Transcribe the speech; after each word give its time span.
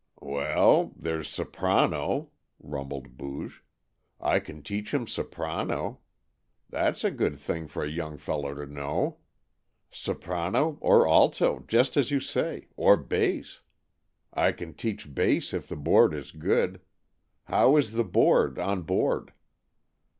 "Well, 0.19 0.93
there's 0.95 1.29
soprano," 1.29 2.31
rumbled 2.59 3.17
Booge. 3.17 3.63
"I 4.19 4.39
can 4.39 4.63
teach 4.63 4.91
him 4.95 5.05
soprano. 5.05 5.99
That's 6.67 7.03
a 7.03 7.11
good 7.11 7.37
thing 7.37 7.67
for 7.67 7.83
a 7.83 7.87
young 7.87 8.17
feller 8.17 8.65
to 8.65 8.65
know. 8.65 9.19
Soprano 9.91 10.79
or 10.81 11.07
alto, 11.07 11.59
just 11.67 11.97
as 11.97 12.09
you 12.09 12.19
say 12.19 12.69
or 12.75 12.97
bass. 12.97 13.61
I 14.33 14.53
can 14.53 14.73
teach 14.73 15.13
bass 15.13 15.53
if 15.53 15.67
the 15.67 15.75
board 15.77 16.15
is 16.15 16.31
good. 16.31 16.81
How 17.43 17.77
is 17.77 17.91
the 17.91 18.03
board 18.03 18.57
on 18.57 18.81
board?" 18.81 19.33